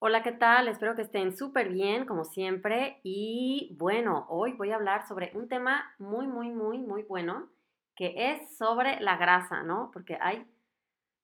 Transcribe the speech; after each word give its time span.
Hola, 0.00 0.22
¿qué 0.22 0.30
tal? 0.30 0.68
Espero 0.68 0.94
que 0.94 1.02
estén 1.02 1.36
súper 1.36 1.70
bien, 1.70 2.06
como 2.06 2.24
siempre. 2.24 3.00
Y 3.02 3.74
bueno, 3.80 4.26
hoy 4.28 4.52
voy 4.52 4.70
a 4.70 4.76
hablar 4.76 5.08
sobre 5.08 5.32
un 5.34 5.48
tema 5.48 5.92
muy, 5.98 6.28
muy, 6.28 6.50
muy, 6.50 6.78
muy 6.78 7.02
bueno, 7.02 7.48
que 7.96 8.14
es 8.16 8.56
sobre 8.56 9.00
la 9.00 9.16
grasa, 9.16 9.64
¿no? 9.64 9.90
Porque 9.92 10.16
hay 10.20 10.46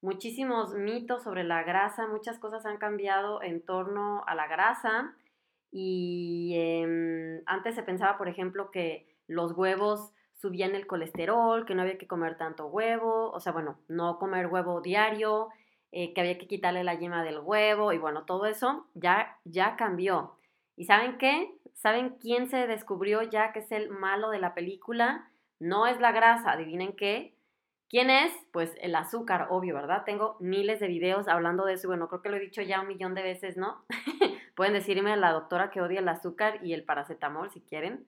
muchísimos 0.01 0.75
mitos 0.75 1.23
sobre 1.23 1.45
la 1.45 1.63
grasa, 1.63 2.09
muchas 2.09 2.41
cosas 2.41 2.67
han 2.67 2.79
cambiado 2.79 3.43
en 3.43 3.65
torno 3.65 4.25
a 4.27 4.35
la 4.35 4.49
grasa. 4.49 5.15
Y 5.71 6.55
em, 6.57 7.43
antes 7.47 7.77
se 7.77 7.85
pensaba, 7.85 8.19
por 8.19 8.27
ejemplo, 8.27 8.73
que 8.73 9.07
los 9.29 9.53
huevos 9.53 10.13
subían 10.33 10.75
el 10.75 10.89
colesterol, 10.89 11.65
que 11.65 11.77
no 11.77 11.83
había 11.83 11.97
que 11.97 12.09
comer 12.09 12.37
tanto 12.37 12.67
huevo, 12.67 13.31
o 13.31 13.39
sea, 13.39 13.53
bueno, 13.53 13.79
no 13.87 14.19
comer 14.19 14.49
huevo 14.49 14.81
diario 14.81 15.51
eh, 15.97 16.13
que 16.13 16.21
había 16.21 16.39
que 16.39 16.49
quitarle 16.49 16.83
la 16.83 16.95
yema 16.95 17.23
del 17.23 17.39
huevo 17.39 17.93
y 17.93 17.99
bueno, 17.99 18.25
todo 18.25 18.47
eso 18.47 18.89
ya, 18.95 19.39
ya 19.45 19.77
cambió. 19.77 20.37
¿Y 20.77 20.87
saben 20.87 21.19
qué? 21.19 21.55
¿Saben 21.73 22.17
quién 22.21 22.49
se 22.49 22.67
descubrió 22.67 23.23
ya 23.23 23.53
que 23.53 23.61
es 23.61 23.71
el 23.71 23.91
malo 23.91 24.31
de 24.31 24.41
la 24.41 24.55
película? 24.55 25.31
No 25.61 25.87
es 25.87 26.01
la 26.01 26.11
grasa, 26.11 26.51
adivinen 26.51 26.97
qué. 26.97 27.37
¿Quién 27.89 28.11
es? 28.11 28.33
Pues 28.51 28.75
el 28.81 28.97
azúcar, 28.97 29.47
obvio, 29.51 29.77
¿verdad? 29.77 30.03
Tengo 30.05 30.37
miles 30.41 30.81
de 30.81 30.89
videos 30.89 31.29
hablando 31.29 31.65
de 31.65 31.75
eso 31.75 31.87
y 31.87 31.91
bueno, 31.91 32.09
creo 32.09 32.23
que 32.23 32.29
lo 32.29 32.37
he 32.39 32.41
dicho 32.41 32.61
ya 32.61 32.81
un 32.81 32.89
millón 32.89 33.15
de 33.15 33.23
veces, 33.23 33.57
¿no? 33.57 33.85
Pueden 34.57 34.73
decirme 34.73 35.13
a 35.13 35.17
la 35.17 35.31
doctora 35.31 35.71
que 35.71 35.81
odia 35.81 36.01
el 36.01 36.09
azúcar 36.09 36.59
y 36.65 36.73
el 36.73 36.83
paracetamol 36.83 37.53
si 37.53 37.61
quieren. 37.61 38.05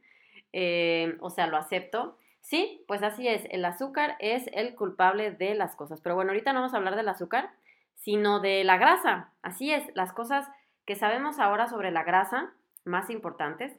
Eh, 0.53 1.17
o 1.21 1.31
sea, 1.31 1.47
lo 1.47 1.57
acepto. 1.57 2.19
Sí, 2.41 2.85
pues 2.89 3.05
así 3.05 3.29
es, 3.29 3.45
el 3.51 3.65
azúcar 3.65 4.17
es 4.19 4.49
el 4.53 4.75
culpable 4.75 5.31
de 5.31 5.55
las 5.55 5.77
cosas. 5.77 6.01
Pero 6.01 6.17
bueno, 6.17 6.33
ahorita 6.33 6.53
no 6.53 6.61
vamos 6.61 6.75
a 6.75 6.79
hablar 6.79 6.97
del 6.97 7.09
azúcar, 7.09 7.51
sino 7.97 8.41
de 8.41 8.65
la 8.65 8.79
grasa. 8.79 9.33
Así 9.43 9.73
es, 9.73 9.85
las 9.95 10.13
cosas 10.13 10.49
que 10.85 10.95
sabemos 10.95 11.39
ahora 11.39 11.67
sobre 11.67 11.91
la 11.91 12.05
grasa, 12.05 12.55
más 12.85 13.11
importantes. 13.11 13.79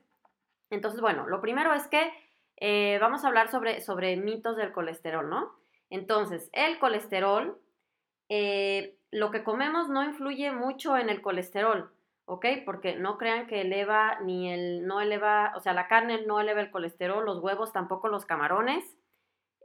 Entonces, 0.69 0.99
bueno, 0.99 1.27
lo 1.27 1.41
primero 1.41 1.73
es 1.73 1.87
que 1.87 2.11
eh, 2.57 2.97
vamos 2.99 3.23
a 3.23 3.27
hablar 3.27 3.49
sobre, 3.49 3.81
sobre 3.81 4.17
mitos 4.17 4.57
del 4.57 4.73
colesterol, 4.73 5.29
¿no? 5.29 5.53
Entonces, 5.89 6.49
el 6.53 6.79
colesterol, 6.79 7.57
eh, 8.29 8.97
lo 9.11 9.31
que 9.31 9.43
comemos 9.43 9.89
no 9.89 10.03
influye 10.03 10.51
mucho 10.51 10.97
en 10.97 11.09
el 11.09 11.21
colesterol, 11.21 11.91
¿ok? 12.25 12.45
Porque 12.65 12.95
no 12.95 13.17
crean 13.17 13.47
que 13.47 13.61
eleva 13.61 14.19
ni 14.21 14.51
el, 14.51 14.85
no 14.85 14.99
eleva, 14.99 15.53
o 15.55 15.61
sea, 15.61 15.73
la 15.73 15.87
carne 15.87 16.25
no 16.25 16.41
eleva 16.41 16.59
el 16.59 16.71
colesterol, 16.71 17.23
los 17.23 17.39
huevos 17.39 17.71
tampoco, 17.71 18.09
los 18.09 18.25
camarones. 18.25 18.83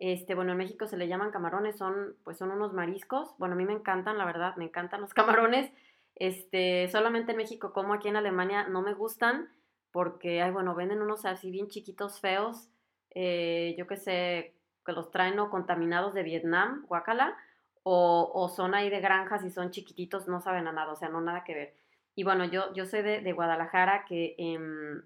Este, 0.02 0.34
bueno, 0.34 0.50
en 0.50 0.58
México 0.58 0.88
se 0.88 0.96
le 0.96 1.06
llaman 1.06 1.30
camarones, 1.30 1.76
son, 1.76 2.16
pues 2.24 2.36
son 2.36 2.50
unos 2.50 2.72
mariscos. 2.72 3.36
Bueno, 3.38 3.54
a 3.54 3.56
mí 3.56 3.64
me 3.64 3.72
encantan, 3.72 4.18
la 4.18 4.24
verdad, 4.24 4.56
me 4.56 4.64
encantan 4.64 5.00
los 5.00 5.14
camarones. 5.14 5.70
Este, 6.16 6.88
solamente 6.88 7.30
en 7.30 7.38
México 7.38 7.72
como 7.72 7.94
aquí 7.94 8.08
en 8.08 8.16
Alemania 8.16 8.66
no 8.66 8.82
me 8.82 8.94
gustan 8.94 9.48
porque, 9.92 10.42
ay, 10.42 10.50
bueno, 10.50 10.74
venden 10.74 11.02
unos 11.02 11.24
así 11.24 11.52
bien 11.52 11.68
chiquitos, 11.68 12.20
feos. 12.20 12.68
Eh, 13.10 13.76
yo 13.78 13.86
que 13.86 13.96
sé, 13.96 14.56
que 14.84 14.90
los 14.90 15.12
traen 15.12 15.38
o 15.38 15.50
contaminados 15.50 16.14
de 16.14 16.24
Vietnam, 16.24 16.84
guacala, 16.88 17.36
o, 17.84 18.48
son 18.48 18.74
ahí 18.74 18.90
de 18.90 19.00
granjas 19.00 19.44
y 19.44 19.50
son 19.50 19.70
chiquititos, 19.70 20.26
no 20.26 20.40
saben 20.40 20.66
a 20.66 20.72
nada, 20.72 20.90
o 20.90 20.96
sea, 20.96 21.10
no 21.10 21.20
nada 21.20 21.44
que 21.44 21.54
ver. 21.54 21.74
Y 22.16 22.24
bueno, 22.24 22.44
yo, 22.44 22.74
yo 22.74 22.86
soy 22.86 23.02
de, 23.02 23.32
Guadalajara, 23.32 24.04
que 24.04 24.34
em, 24.36 25.02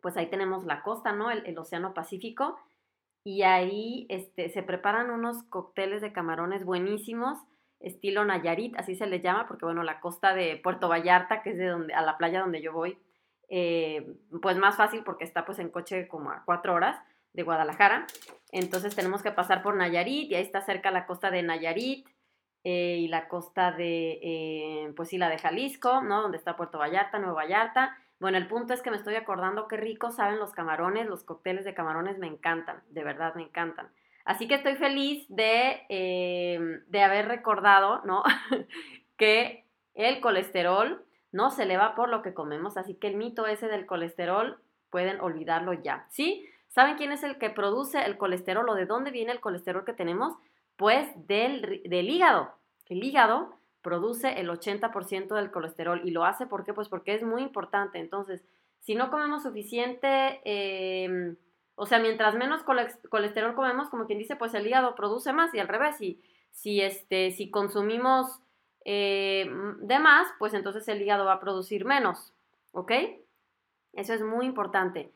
pues 0.00 0.16
ahí 0.16 0.26
tenemos 0.30 0.64
la 0.64 0.82
costa, 0.82 1.12
¿no? 1.12 1.32
el 1.32 1.58
Océano 1.58 1.94
Pacífico 1.94 2.60
y 3.24 3.42
ahí 3.42 4.06
este, 4.10 4.50
se 4.50 4.62
preparan 4.62 5.10
unos 5.10 5.42
cócteles 5.44 6.02
de 6.02 6.12
camarones 6.12 6.64
buenísimos, 6.64 7.38
estilo 7.80 8.24
Nayarit, 8.24 8.76
así 8.78 8.94
se 8.94 9.06
les 9.06 9.22
llama, 9.22 9.48
porque 9.48 9.64
bueno, 9.64 9.82
la 9.82 10.00
costa 10.00 10.34
de 10.34 10.60
Puerto 10.62 10.88
Vallarta, 10.88 11.42
que 11.42 11.50
es 11.50 11.58
de 11.58 11.66
donde, 11.66 11.94
a 11.94 12.02
la 12.02 12.18
playa 12.18 12.40
donde 12.40 12.62
yo 12.62 12.72
voy, 12.72 12.98
eh, 13.48 14.14
pues 14.42 14.56
más 14.58 14.76
fácil 14.76 15.02
porque 15.04 15.24
está 15.24 15.44
pues 15.44 15.58
en 15.58 15.70
coche 15.70 16.06
como 16.06 16.30
a 16.30 16.42
cuatro 16.44 16.74
horas 16.74 16.98
de 17.32 17.42
Guadalajara. 17.42 18.06
Entonces 18.52 18.94
tenemos 18.94 19.22
que 19.22 19.32
pasar 19.32 19.62
por 19.62 19.76
Nayarit 19.76 20.30
y 20.30 20.34
ahí 20.34 20.42
está 20.42 20.60
cerca 20.60 20.90
la 20.90 21.06
costa 21.06 21.30
de 21.30 21.42
Nayarit 21.42 22.06
eh, 22.62 22.98
y 23.00 23.08
la 23.08 23.28
costa 23.28 23.72
de, 23.72 24.18
eh, 24.22 24.92
pues 24.96 25.08
sí, 25.10 25.18
la 25.18 25.28
de 25.28 25.38
Jalisco, 25.38 26.02
¿no? 26.02 26.22
Donde 26.22 26.38
está 26.38 26.56
Puerto 26.56 26.78
Vallarta, 26.78 27.18
Nuevo 27.18 27.36
Vallarta. 27.36 27.96
Bueno, 28.24 28.38
el 28.38 28.46
punto 28.46 28.72
es 28.72 28.80
que 28.80 28.90
me 28.90 28.96
estoy 28.96 29.16
acordando 29.16 29.68
qué 29.68 29.76
ricos 29.76 30.14
saben 30.14 30.38
los 30.38 30.52
camarones, 30.52 31.06
los 31.06 31.24
cócteles 31.24 31.66
de 31.66 31.74
camarones 31.74 32.16
me 32.16 32.26
encantan, 32.26 32.82
de 32.88 33.04
verdad 33.04 33.34
me 33.34 33.42
encantan. 33.42 33.90
Así 34.24 34.48
que 34.48 34.54
estoy 34.54 34.76
feliz 34.76 35.26
de, 35.28 35.82
eh, 35.90 36.58
de 36.86 37.02
haber 37.02 37.28
recordado, 37.28 38.00
¿no? 38.06 38.22
que 39.18 39.66
el 39.92 40.22
colesterol 40.22 41.04
no 41.32 41.50
se 41.50 41.64
eleva 41.64 41.94
por 41.94 42.08
lo 42.08 42.22
que 42.22 42.32
comemos, 42.32 42.78
así 42.78 42.94
que 42.94 43.08
el 43.08 43.16
mito 43.16 43.46
ese 43.46 43.68
del 43.68 43.84
colesterol 43.84 44.58
pueden 44.88 45.20
olvidarlo 45.20 45.74
ya, 45.74 46.06
¿sí? 46.08 46.48
¿Saben 46.68 46.96
quién 46.96 47.12
es 47.12 47.24
el 47.24 47.36
que 47.36 47.50
produce 47.50 48.06
el 48.06 48.16
colesterol 48.16 48.66
o 48.70 48.74
de 48.74 48.86
dónde 48.86 49.10
viene 49.10 49.32
el 49.32 49.40
colesterol 49.40 49.84
que 49.84 49.92
tenemos? 49.92 50.32
Pues 50.76 51.06
del, 51.26 51.82
del 51.84 52.08
hígado. 52.08 52.54
El 52.86 53.04
hígado 53.04 53.58
produce 53.84 54.40
el 54.40 54.48
80% 54.48 55.36
del 55.36 55.52
colesterol 55.52 56.00
y 56.04 56.10
lo 56.10 56.24
hace 56.24 56.46
¿por 56.46 56.64
qué? 56.64 56.72
Pues 56.72 56.88
porque 56.88 57.14
es 57.14 57.22
muy 57.22 57.42
importante. 57.42 57.98
Entonces, 57.98 58.42
si 58.80 58.94
no 58.94 59.10
comemos 59.10 59.42
suficiente, 59.42 60.40
em, 60.44 61.36
o 61.76 61.86
sea, 61.86 62.00
mientras 62.00 62.34
menos 62.34 62.62
colesterol 62.62 63.54
comemos, 63.54 63.90
como 63.90 64.06
quien 64.06 64.18
dice, 64.18 64.36
pues 64.36 64.54
el 64.54 64.66
hígado 64.66 64.94
produce 64.94 65.32
más 65.32 65.54
y 65.54 65.58
al 65.58 65.68
revés, 65.68 65.96
si, 65.98 66.20
si, 66.50 66.80
este, 66.80 67.30
si 67.30 67.50
consumimos 67.50 68.40
eh, 68.84 69.50
de 69.80 69.98
más, 69.98 70.28
pues 70.38 70.54
entonces 70.54 70.88
el 70.88 71.02
hígado 71.02 71.26
va 71.26 71.34
a 71.34 71.40
producir 71.40 71.84
menos, 71.84 72.32
¿ok? 72.72 72.92
Eso 73.92 74.14
es 74.14 74.22
muy 74.22 74.46
importante. 74.46 75.12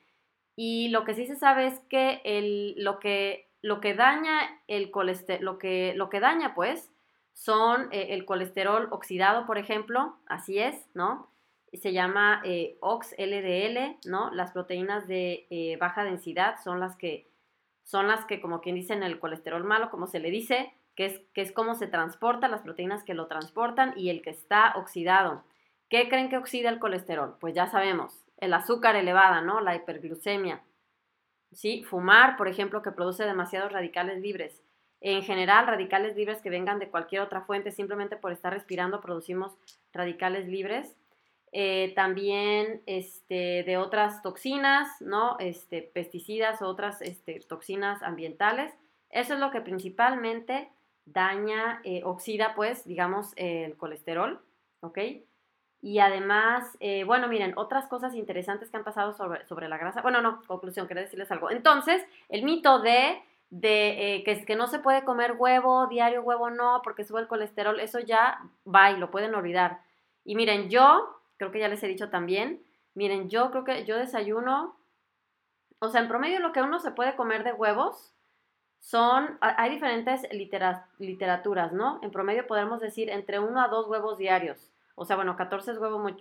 Y 0.56 0.88
lo 0.88 1.04
que 1.04 1.14
sí 1.14 1.26
se 1.26 1.36
sabe 1.36 1.66
es 1.66 1.78
que 1.88 2.20
el, 2.24 2.74
lo, 2.76 2.98
que, 2.98 3.48
lo 3.62 3.80
que 3.80 3.94
daña 3.94 4.60
el 4.66 4.90
colesterol, 4.90 5.44
lo 5.44 5.58
que, 5.58 5.94
lo 5.96 6.10
que 6.10 6.20
daña 6.20 6.54
pues, 6.54 6.90
son 7.38 7.88
eh, 7.92 8.08
el 8.14 8.24
colesterol 8.24 8.88
oxidado, 8.90 9.46
por 9.46 9.58
ejemplo, 9.58 10.16
así 10.26 10.58
es, 10.58 10.74
¿no? 10.94 11.30
Se 11.72 11.92
llama 11.92 12.42
eh, 12.44 12.76
OXLDL, 12.80 13.96
¿no? 14.06 14.32
Las 14.32 14.50
proteínas 14.50 15.06
de 15.06 15.46
eh, 15.48 15.76
baja 15.76 16.02
densidad 16.02 16.56
son 16.64 16.80
las 16.80 16.96
que, 16.96 17.30
son 17.84 18.08
las 18.08 18.24
que, 18.24 18.40
como 18.40 18.60
quien 18.60 18.74
dice, 18.74 18.92
en 18.94 19.04
el 19.04 19.20
colesterol 19.20 19.62
malo, 19.62 19.88
como 19.88 20.08
se 20.08 20.18
le 20.18 20.32
dice, 20.32 20.74
que 20.96 21.04
es, 21.06 21.20
que 21.32 21.42
es 21.42 21.52
cómo 21.52 21.76
se 21.76 21.86
transporta, 21.86 22.48
las 22.48 22.62
proteínas 22.62 23.04
que 23.04 23.14
lo 23.14 23.28
transportan 23.28 23.92
y 23.96 24.10
el 24.10 24.20
que 24.20 24.30
está 24.30 24.72
oxidado. 24.74 25.44
¿Qué 25.88 26.08
creen 26.08 26.30
que 26.30 26.38
oxida 26.38 26.70
el 26.70 26.80
colesterol? 26.80 27.36
Pues 27.38 27.54
ya 27.54 27.68
sabemos, 27.68 28.24
el 28.38 28.52
azúcar 28.52 28.96
elevada, 28.96 29.42
¿no? 29.42 29.60
La 29.60 29.76
hiperglucemia. 29.76 30.64
¿Sí? 31.52 31.84
Fumar, 31.84 32.36
por 32.36 32.48
ejemplo, 32.48 32.82
que 32.82 32.90
produce 32.90 33.24
demasiados 33.24 33.70
radicales 33.70 34.20
libres. 34.20 34.60
En 35.00 35.22
general, 35.22 35.66
radicales 35.66 36.16
libres 36.16 36.42
que 36.42 36.50
vengan 36.50 36.78
de 36.78 36.88
cualquier 36.88 37.22
otra 37.22 37.42
fuente, 37.42 37.70
simplemente 37.70 38.16
por 38.16 38.32
estar 38.32 38.52
respirando 38.52 39.00
producimos 39.00 39.56
radicales 39.92 40.48
libres. 40.48 40.96
Eh, 41.52 41.92
también 41.94 42.82
este, 42.86 43.62
de 43.62 43.76
otras 43.78 44.22
toxinas, 44.22 45.00
¿no? 45.00 45.36
Este, 45.38 45.82
pesticidas 45.82 46.60
o 46.60 46.66
otras 46.66 47.00
este, 47.00 47.40
toxinas 47.40 48.02
ambientales. 48.02 48.72
Eso 49.10 49.34
es 49.34 49.40
lo 49.40 49.50
que 49.50 49.62
principalmente 49.62 50.68
daña, 51.06 51.80
eh, 51.84 52.02
oxida, 52.04 52.54
pues, 52.54 52.84
digamos, 52.84 53.32
el 53.36 53.76
colesterol, 53.76 54.42
¿ok? 54.80 54.98
Y 55.80 56.00
además, 56.00 56.76
eh, 56.80 57.04
bueno, 57.04 57.28
miren, 57.28 57.54
otras 57.56 57.86
cosas 57.86 58.14
interesantes 58.14 58.68
que 58.68 58.76
han 58.76 58.84
pasado 58.84 59.12
sobre, 59.12 59.46
sobre 59.46 59.68
la 59.68 59.78
grasa. 59.78 60.02
Bueno, 60.02 60.20
no, 60.20 60.42
conclusión, 60.46 60.88
quería 60.88 61.04
decirles 61.04 61.30
algo. 61.30 61.50
Entonces, 61.50 62.04
el 62.28 62.42
mito 62.42 62.80
de 62.80 63.22
de 63.50 64.16
eh, 64.16 64.24
que, 64.24 64.44
que 64.44 64.56
no 64.56 64.66
se 64.66 64.78
puede 64.78 65.04
comer 65.04 65.32
huevo, 65.38 65.86
diario 65.86 66.22
huevo 66.22 66.50
no, 66.50 66.80
porque 66.84 67.04
sube 67.04 67.20
el 67.20 67.28
colesterol, 67.28 67.80
eso 67.80 67.98
ya 67.98 68.40
va 68.66 68.90
y 68.90 68.96
lo 68.96 69.10
pueden 69.10 69.34
olvidar. 69.34 69.80
Y 70.24 70.34
miren, 70.34 70.68
yo, 70.68 71.20
creo 71.38 71.50
que 71.50 71.60
ya 71.60 71.68
les 71.68 71.82
he 71.82 71.88
dicho 71.88 72.10
también, 72.10 72.62
miren, 72.94 73.30
yo 73.30 73.50
creo 73.50 73.64
que 73.64 73.84
yo 73.84 73.96
desayuno, 73.96 74.76
o 75.78 75.88
sea, 75.88 76.00
en 76.00 76.08
promedio 76.08 76.40
lo 76.40 76.52
que 76.52 76.62
uno 76.62 76.80
se 76.80 76.90
puede 76.90 77.16
comer 77.16 77.44
de 77.44 77.52
huevos 77.52 78.12
son, 78.80 79.38
hay 79.40 79.70
diferentes 79.70 80.22
literaturas, 80.98 81.72
¿no? 81.72 81.98
En 82.02 82.10
promedio 82.10 82.46
podemos 82.46 82.80
decir 82.80 83.10
entre 83.10 83.38
uno 83.38 83.60
a 83.60 83.68
dos 83.68 83.88
huevos 83.88 84.18
diarios. 84.18 84.70
O 84.94 85.04
sea, 85.04 85.16
bueno, 85.16 85.36
14 85.36 85.78
huevos 85.78 86.14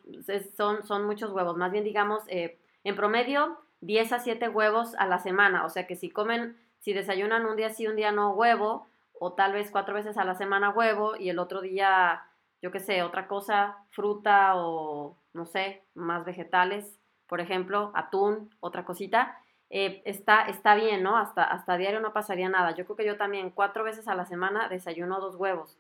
son, 0.56 0.86
son 0.86 1.06
muchos 1.06 1.32
huevos, 1.32 1.58
más 1.58 1.72
bien 1.72 1.84
digamos, 1.84 2.24
eh, 2.28 2.60
en 2.84 2.96
promedio 2.96 3.58
10 3.82 4.14
a 4.14 4.20
7 4.20 4.50
huevos 4.50 4.96
a 4.96 5.08
la 5.08 5.20
semana. 5.20 5.66
O 5.66 5.70
sea 5.70 5.88
que 5.88 5.96
si 5.96 6.10
comen 6.10 6.58
si 6.88 6.94
desayunan 6.94 7.46
un 7.46 7.58
día 7.58 7.70
sí, 7.70 7.86
un 7.86 7.98
día 7.98 8.14
no 8.14 8.32
huevo, 8.32 8.88
o 9.12 9.34
tal 9.34 9.52
vez 9.52 9.72
cuatro 9.72 9.94
veces 9.94 10.18
a 10.18 10.24
la 10.24 10.36
semana 10.36 10.70
huevo 10.70 11.18
y 11.18 11.28
el 11.28 11.38
otro 11.38 11.60
día, 11.60 12.24
yo 12.62 12.72
qué 12.72 12.80
sé, 12.80 13.04
otra 13.04 13.28
cosa, 13.28 13.76
fruta 13.90 14.54
o 14.56 15.18
no 15.34 15.46
sé, 15.46 15.84
más 15.96 16.24
vegetales, 16.24 16.98
por 17.28 17.42
ejemplo, 17.42 17.92
atún, 17.94 18.56
otra 18.62 18.86
cosita, 18.86 19.38
eh, 19.70 20.02
está, 20.06 20.44
está 20.44 20.76
bien, 20.76 21.04
¿no? 21.04 21.18
Hasta, 21.18 21.44
hasta 21.44 21.76
diario 21.76 22.00
no 22.00 22.14
pasaría 22.14 22.48
nada. 22.48 22.72
Yo 22.74 22.86
creo 22.86 22.96
que 22.96 23.06
yo 23.06 23.18
también 23.18 23.50
cuatro 23.50 23.84
veces 23.84 24.08
a 24.08 24.16
la 24.16 24.26
semana 24.26 24.70
desayuno 24.70 25.20
dos 25.20 25.36
huevos. 25.36 25.78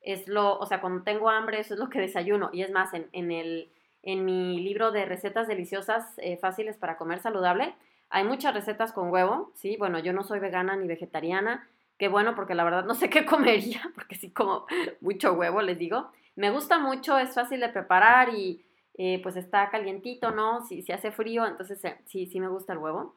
es 0.00 0.26
lo, 0.26 0.58
o 0.58 0.66
sea, 0.66 0.80
cuando 0.80 1.04
tengo 1.04 1.30
hambre, 1.30 1.60
eso 1.60 1.74
es 1.74 1.80
lo 1.80 1.90
que 1.90 2.00
desayuno. 2.00 2.50
Y 2.52 2.62
es 2.62 2.72
más, 2.72 2.92
en, 2.92 3.08
en 3.12 3.30
el, 3.30 3.70
en 4.02 4.24
mi 4.24 4.58
libro 4.60 4.90
de 4.90 5.04
recetas 5.04 5.46
deliciosas 5.46 6.18
eh, 6.18 6.38
fáciles 6.38 6.76
para 6.76 6.96
comer 6.96 7.20
saludable, 7.20 7.76
hay 8.10 8.24
muchas 8.24 8.52
recetas 8.52 8.92
con 8.92 9.10
huevo, 9.10 9.52
¿sí? 9.54 9.76
Bueno, 9.78 10.00
yo 10.00 10.12
no 10.12 10.24
soy 10.24 10.40
vegana 10.40 10.76
ni 10.76 10.86
vegetariana, 10.86 11.68
qué 11.96 12.08
bueno, 12.08 12.34
porque 12.34 12.54
la 12.54 12.64
verdad 12.64 12.84
no 12.84 12.94
sé 12.94 13.08
qué 13.08 13.24
comería, 13.26 13.80
porque 13.94 14.16
sí 14.16 14.32
como 14.32 14.66
mucho 15.00 15.32
huevo, 15.34 15.62
les 15.62 15.78
digo. 15.78 16.10
Me 16.34 16.50
gusta 16.50 16.78
mucho, 16.78 17.18
es 17.18 17.34
fácil 17.34 17.60
de 17.60 17.68
preparar 17.68 18.34
y 18.34 18.64
eh, 18.94 19.20
pues 19.22 19.36
está 19.36 19.70
calientito, 19.70 20.32
¿no? 20.32 20.64
Si, 20.66 20.82
si 20.82 20.92
hace 20.92 21.12
frío, 21.12 21.46
entonces 21.46 21.80
sí, 22.06 22.26
sí 22.26 22.40
me 22.40 22.48
gusta 22.48 22.72
el 22.72 22.80
huevo. 22.80 23.16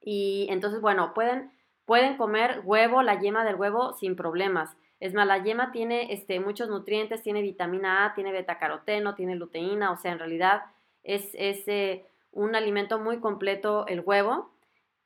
Y 0.00 0.46
entonces, 0.50 0.80
bueno, 0.80 1.14
pueden, 1.14 1.50
pueden 1.86 2.16
comer 2.16 2.60
huevo, 2.64 3.02
la 3.02 3.18
yema 3.20 3.44
del 3.44 3.56
huevo 3.56 3.94
sin 3.94 4.16
problemas. 4.16 4.76
Es 5.00 5.14
más, 5.14 5.26
la 5.26 5.42
yema 5.42 5.72
tiene 5.72 6.12
este, 6.12 6.40
muchos 6.40 6.68
nutrientes, 6.68 7.22
tiene 7.22 7.42
vitamina 7.42 8.04
A, 8.04 8.14
tiene 8.14 8.32
betacaroteno, 8.32 9.14
tiene 9.14 9.34
luteína, 9.34 9.90
o 9.92 9.96
sea, 9.96 10.12
en 10.12 10.18
realidad 10.18 10.62
es, 11.02 11.30
es 11.34 11.66
eh, 11.68 12.06
un 12.34 12.54
alimento 12.54 12.98
muy 12.98 13.20
completo 13.20 13.86
el 13.86 14.00
huevo. 14.00 14.50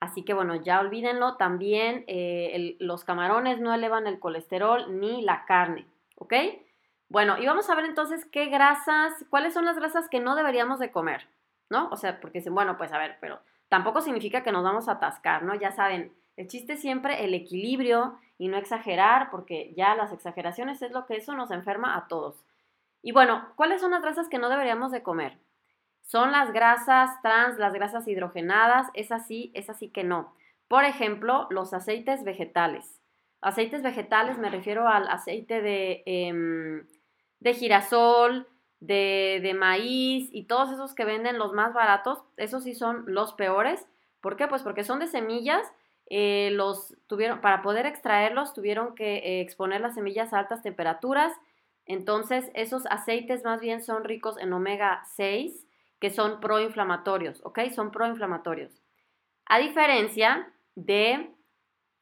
Así 0.00 0.24
que 0.24 0.34
bueno, 0.34 0.56
ya 0.56 0.80
olvídenlo. 0.80 1.36
También 1.36 2.04
eh, 2.06 2.76
los 2.80 3.04
camarones 3.04 3.60
no 3.60 3.72
elevan 3.72 4.06
el 4.06 4.18
colesterol 4.18 5.00
ni 5.00 5.22
la 5.22 5.44
carne, 5.44 5.86
¿ok? 6.16 6.34
Bueno, 7.08 7.38
y 7.38 7.46
vamos 7.46 7.70
a 7.70 7.74
ver 7.74 7.86
entonces 7.86 8.24
qué 8.26 8.46
grasas, 8.46 9.12
cuáles 9.30 9.54
son 9.54 9.64
las 9.64 9.76
grasas 9.76 10.08
que 10.08 10.20
no 10.20 10.34
deberíamos 10.34 10.78
de 10.78 10.92
comer, 10.92 11.26
¿no? 11.70 11.88
O 11.90 11.96
sea, 11.96 12.20
porque 12.20 12.42
bueno, 12.50 12.76
pues 12.76 12.92
a 12.92 12.98
ver, 12.98 13.16
pero 13.20 13.40
tampoco 13.68 14.02
significa 14.02 14.42
que 14.42 14.52
nos 14.52 14.64
vamos 14.64 14.88
a 14.88 14.92
atascar, 14.92 15.42
¿no? 15.42 15.54
Ya 15.54 15.72
saben, 15.72 16.12
el 16.36 16.48
chiste 16.48 16.76
siempre 16.76 17.24
el 17.24 17.34
equilibrio 17.34 18.18
y 18.36 18.48
no 18.48 18.58
exagerar, 18.58 19.30
porque 19.30 19.72
ya 19.76 19.94
las 19.94 20.12
exageraciones 20.12 20.82
es 20.82 20.92
lo 20.92 21.06
que 21.06 21.16
eso 21.16 21.34
nos 21.34 21.50
enferma 21.50 21.96
a 21.96 22.08
todos. 22.08 22.44
Y 23.02 23.12
bueno, 23.12 23.48
¿cuáles 23.56 23.80
son 23.80 23.90
las 23.92 24.02
grasas 24.02 24.28
que 24.28 24.38
no 24.38 24.48
deberíamos 24.48 24.92
de 24.92 25.02
comer? 25.02 25.38
Son 26.08 26.32
las 26.32 26.54
grasas 26.54 27.20
trans, 27.20 27.58
las 27.58 27.74
grasas 27.74 28.08
hidrogenadas, 28.08 28.86
es 28.94 29.12
así, 29.12 29.52
es 29.52 29.68
así 29.68 29.90
que 29.90 30.04
no. 30.04 30.34
Por 30.66 30.84
ejemplo, 30.84 31.46
los 31.50 31.74
aceites 31.74 32.24
vegetales. 32.24 33.02
Aceites 33.42 33.82
vegetales 33.82 34.38
me 34.38 34.48
refiero 34.48 34.88
al 34.88 35.06
aceite 35.08 35.60
de, 35.60 36.02
em, 36.06 36.86
de 37.40 37.52
girasol, 37.52 38.48
de, 38.80 39.40
de, 39.42 39.52
maíz 39.52 40.30
y 40.32 40.44
todos 40.44 40.72
esos 40.72 40.94
que 40.94 41.04
venden 41.04 41.36
los 41.36 41.52
más 41.52 41.74
baratos, 41.74 42.24
esos 42.38 42.64
sí 42.64 42.74
son 42.74 43.04
los 43.06 43.34
peores. 43.34 43.86
¿Por 44.22 44.36
qué? 44.36 44.48
Pues 44.48 44.62
porque 44.62 44.84
son 44.84 45.00
de 45.00 45.08
semillas, 45.08 45.70
eh, 46.06 46.48
los 46.52 46.96
tuvieron, 47.06 47.42
para 47.42 47.60
poder 47.60 47.84
extraerlos 47.84 48.54
tuvieron 48.54 48.94
que 48.94 49.16
eh, 49.16 49.40
exponer 49.42 49.82
las 49.82 49.94
semillas 49.94 50.32
a 50.32 50.38
altas 50.38 50.62
temperaturas. 50.62 51.34
Entonces, 51.84 52.50
esos 52.54 52.86
aceites 52.86 53.44
más 53.44 53.60
bien 53.60 53.82
son 53.82 54.04
ricos 54.04 54.38
en 54.38 54.54
omega 54.54 55.02
6, 55.16 55.67
que 56.00 56.10
son 56.10 56.40
proinflamatorios, 56.40 57.40
¿ok? 57.44 57.60
Son 57.74 57.90
proinflamatorios. 57.90 58.82
A 59.46 59.58
diferencia 59.58 60.52
de 60.74 61.34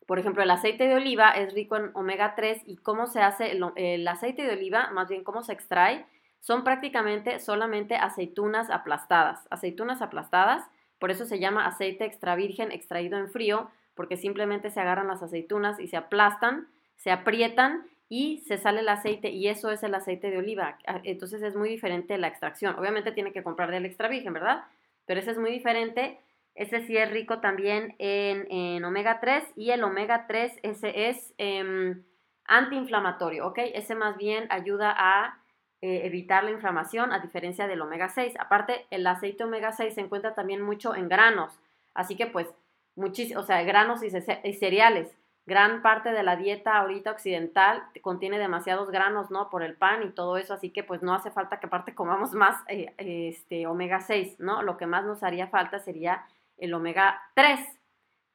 por 0.07 0.21
ejemplo, 0.21 0.43
el 0.43 0.51
aceite 0.51 0.87
de 0.87 0.95
oliva 0.95 1.31
es 1.31 1.53
rico 1.53 1.77
en 1.77 1.91
omega 1.95 2.35
3 2.37 2.63
y 2.65 2.77
cómo 2.77 3.09
se 3.09 3.21
hace 3.21 3.51
el, 3.51 4.09
aceite 4.09 4.43
de 4.45 4.53
oliva, 4.53 4.91
más 4.93 5.09
bien 5.09 5.25
cómo 5.25 5.43
se 5.43 5.53
extrae, 5.53 6.07
son 6.41 6.63
prácticamente 6.63 7.41
solamente 7.41 7.97
aceitunas 7.97 8.71
aplastadas. 8.71 9.49
Aceitunas 9.51 10.03
aplastadas, 10.03 10.63
por 11.01 11.11
eso 11.11 11.25
se 11.25 11.41
llama 11.41 11.67
aceite 11.67 12.05
extra 12.05 12.37
virgen 12.37 12.71
extraído 12.71 13.19
en 13.19 13.29
frío, 13.29 13.69
porque 13.95 14.17
simplemente 14.17 14.71
se 14.71 14.81
agarran 14.81 15.09
las 15.09 15.23
aceitunas 15.23 15.81
y 15.81 15.89
se 15.89 15.97
aplastan, 15.97 16.69
se 16.97 17.11
aprietan 17.11 17.87
y 18.09 18.39
se 18.47 18.59
sale 18.59 18.81
el 18.81 18.89
aceite 18.89 19.31
y 19.31 19.49
eso 19.49 19.71
es 19.71 19.83
el 19.83 19.95
aceite 19.95 20.31
de 20.31 20.39
oliva. 20.39 20.79
Ah, 20.87 21.01
entonces 21.05 21.43
es 21.43 21.57
muy 21.57 21.69
diferente 21.69 22.19
la 22.19 22.29
extracción. 22.29 22.79
Obviamente 22.79 23.13
tiene 23.13 23.33
que 23.33 23.43
comprar 23.43 23.71
del 23.71 23.85
extra 23.85 24.09
virgen, 24.09 24.33
¿verdad? 24.33 24.65
Pero 25.07 25.21
ese 25.21 25.33
es 25.33 25.39
muy 25.39 25.51
diferente 25.51 26.19
ese 26.57 26.81
sí 26.87 26.97
es 26.97 27.11
rico 27.11 27.41
también 27.41 27.95
en, 27.99 28.83
omega 28.83 29.21
3 29.21 29.45
y 29.57 29.71
el 29.71 29.85
omega 29.85 30.27
3 30.27 30.59
ese 30.63 31.09
es 31.09 31.35
em, 31.37 32.03
antiinflamatorio, 32.47 33.47
¿ok? 33.47 33.59
Ese 33.75 33.95
más 33.95 34.17
bien 34.17 34.47
ayuda 34.49 34.95
a 34.97 35.39
eh, 35.83 36.03
evitar 36.05 36.45
la 36.45 36.53
inflamación 36.53 37.13
a 37.13 37.19
diferencia 37.19 37.67
del 37.67 37.83
omega 37.83 38.09
6. 38.09 38.35
Aparte, 38.41 38.87
el 38.91 39.07
aceite 39.07 39.45
omega 39.45 39.73
6 39.73 39.95
se 39.95 40.01
encuentra 40.01 40.35
también 40.35 40.63
mucho 40.63 40.95
en 40.95 41.09
granos, 41.09 41.61
así 41.93 42.17
que 42.17 42.27
pues, 42.27 42.49
muchísimo, 42.95 43.41
o 43.41 43.43
sea, 43.43 43.63
granos 43.63 44.03
y, 44.03 44.11
cereales. 44.55 45.15
Gran 45.47 45.81
parte 45.81 46.11
de 46.11 46.25
la 46.25 46.35
dieta 46.35 46.77
ahorita 46.77 47.13
occidental 47.13 47.85
contiene 48.03 48.37
demasiados 48.37 48.91
granos, 48.91 49.31
¿no? 49.31 49.49
Por 49.49 49.63
el 49.63 49.77
pan 49.77 50.03
y 50.03 50.11
todo 50.11 50.39
eso, 50.39 50.55
así 50.55 50.71
que 50.71 50.83
pues 50.83 51.03
no 51.05 51.15
hace 51.15 51.31
falta 51.31 51.61
que 51.61 51.67
aparte 51.67 51.95
comamos 51.95 52.33
más 52.35 52.57
eh, 52.67 52.93
este, 52.99 53.69
omega 53.69 54.01
6, 54.01 54.41
¿no? 54.41 54.63
Lo 54.63 54.77
que 54.77 54.87
más 54.87 55.05
nos 55.05 55.23
haría 55.23 55.47
falta 55.47 55.79
sería 55.79 56.27
el 56.59 56.75
omega 56.75 57.23
3. 57.35 57.61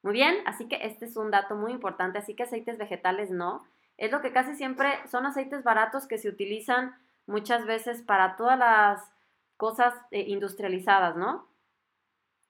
Muy 0.04 0.14
bien, 0.14 0.38
así 0.46 0.70
que 0.70 0.86
este 0.86 1.06
es 1.06 1.18
un 1.18 1.32
dato 1.32 1.56
muy 1.56 1.74
importante, 1.74 2.18
así 2.18 2.34
que 2.34 2.44
aceites 2.44 2.78
vegetales 2.78 3.30
no. 3.30 3.62
Es 3.98 4.10
lo 4.12 4.22
que 4.22 4.32
casi 4.32 4.56
siempre 4.56 4.88
son 5.10 5.26
aceites 5.26 5.64
baratos 5.66 6.08
que 6.08 6.18
se 6.18 6.30
utilizan 6.30 6.96
muchas 7.28 7.66
veces 7.66 8.02
para 8.02 8.38
todas 8.38 8.58
las 8.58 9.12
cosas 9.58 9.94
eh, 10.12 10.22
industrializadas, 10.28 11.18
¿no? 11.18 11.46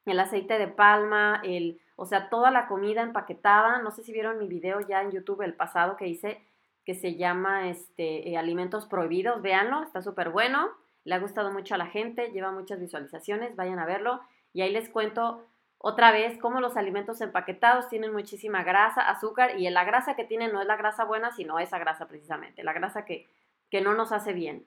El 0.06 0.20
aceite 0.20 0.60
de 0.60 0.68
palma, 0.68 1.42
el, 1.44 1.82
o 2.02 2.06
sea, 2.08 2.30
toda 2.30 2.50
la 2.50 2.66
comida 2.66 3.04
empaquetada. 3.04 3.80
No 3.84 3.92
sé 3.92 4.02
si 4.02 4.12
vieron 4.12 4.40
mi 4.40 4.48
video 4.48 4.80
ya 4.82 5.04
en 5.04 5.12
YouTube 5.12 5.44
el 5.44 5.54
pasado 5.54 5.98
que 5.98 6.08
hice, 6.08 6.42
que 6.84 6.96
se 6.96 7.14
llama 7.14 7.70
este, 7.70 8.28
eh, 8.28 8.38
Alimentos 8.40 8.88
Prohibidos. 8.88 9.44
Véanlo, 9.44 9.84
está 9.84 10.02
súper 10.02 10.32
bueno. 10.32 10.72
Le 11.04 11.14
ha 11.14 11.20
gustado 11.20 11.52
mucho 11.52 11.76
a 11.76 11.78
la 11.78 11.86
gente, 11.86 12.32
lleva 12.32 12.52
muchas 12.52 12.80
visualizaciones, 12.80 13.56
vayan 13.56 13.78
a 13.78 13.86
verlo. 13.86 14.20
Y 14.52 14.62
ahí 14.62 14.72
les 14.72 14.90
cuento 14.90 15.46
otra 15.78 16.12
vez, 16.12 16.40
como 16.40 16.60
los 16.60 16.76
alimentos 16.76 17.22
empaquetados 17.22 17.88
tienen 17.88 18.14
muchísima 18.14 18.64
grasa, 18.64 19.08
azúcar, 19.08 19.60
y 19.60 19.70
la 19.70 19.84
grasa 19.84 20.16
que 20.16 20.24
tienen 20.24 20.52
no 20.52 20.60
es 20.60 20.66
la 20.66 20.78
grasa 20.78 21.06
buena, 21.06 21.32
sino 21.32 21.60
esa 21.60 21.78
grasa 21.78 22.08
precisamente, 22.08 22.64
la 22.64 22.74
grasa 22.74 23.06
que, 23.06 23.28
que 23.70 23.82
no 23.82 23.94
nos 23.94 24.12
hace 24.12 24.34
bien. 24.34 24.66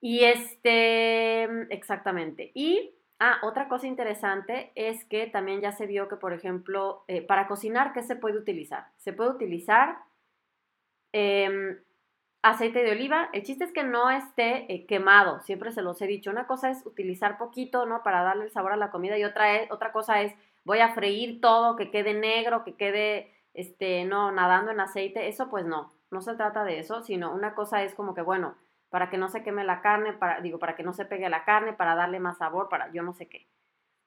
Y 0.00 0.24
este, 0.24 1.44
exactamente. 1.72 2.50
Y, 2.52 2.96
ah, 3.22 3.38
otra 3.42 3.68
cosa 3.68 3.86
interesante 3.86 4.72
es 4.74 5.04
que 5.04 5.28
también 5.28 5.60
ya 5.60 5.70
se 5.70 5.86
vio 5.86 6.08
que, 6.08 6.16
por 6.16 6.32
ejemplo, 6.32 7.04
eh, 7.06 7.22
para 7.22 7.46
cocinar, 7.46 7.92
¿qué 7.92 8.02
se 8.02 8.16
puede 8.16 8.36
utilizar? 8.36 8.88
Se 8.96 9.12
puede 9.12 9.30
utilizar 9.30 9.98
em, 11.12 11.78
aceite 12.42 12.82
de 12.82 12.90
oliva. 12.90 13.30
El 13.32 13.44
chiste 13.44 13.64
es 13.64 13.72
que 13.72 13.84
no 13.84 14.10
esté 14.10 14.72
eh, 14.72 14.86
quemado, 14.86 15.40
siempre 15.40 15.70
se 15.70 15.82
los 15.82 16.02
he 16.02 16.08
dicho. 16.08 16.30
Una 16.30 16.48
cosa 16.48 16.70
es 16.70 16.84
utilizar 16.84 17.38
poquito, 17.38 17.86
¿no? 17.86 18.02
Para 18.02 18.22
darle 18.22 18.44
el 18.44 18.50
sabor 18.50 18.72
a 18.72 18.76
la 18.76 18.90
comida 18.90 19.16
y 19.16 19.24
otra, 19.24 19.56
es, 19.56 19.70
otra 19.70 19.92
cosa 19.92 20.22
es 20.22 20.34
voy 20.64 20.80
a 20.80 20.94
freír 20.94 21.40
todo, 21.40 21.76
que 21.76 21.90
quede 21.90 22.14
negro, 22.14 22.64
que 22.64 22.74
quede, 22.74 23.32
este, 23.54 24.04
no, 24.04 24.32
nadando 24.32 24.72
en 24.72 24.80
aceite. 24.80 25.28
Eso 25.28 25.48
pues 25.48 25.64
no, 25.64 25.92
no 26.10 26.20
se 26.22 26.34
trata 26.34 26.64
de 26.64 26.80
eso, 26.80 27.02
sino 27.02 27.32
una 27.32 27.54
cosa 27.54 27.84
es 27.84 27.94
como 27.94 28.14
que, 28.14 28.22
bueno, 28.22 28.56
para 28.92 29.10
que 29.10 29.18
no 29.18 29.28
se 29.28 29.42
queme 29.42 29.64
la 29.64 29.80
carne, 29.80 30.12
para, 30.12 30.40
digo, 30.40 30.60
para 30.60 30.76
que 30.76 30.84
no 30.84 30.92
se 30.92 31.04
pegue 31.04 31.28
la 31.28 31.42
carne, 31.42 31.72
para 31.72 31.96
darle 31.96 32.20
más 32.20 32.38
sabor, 32.38 32.68
para 32.68 32.92
yo 32.92 33.02
no 33.02 33.12
sé 33.12 33.26
qué. 33.26 33.48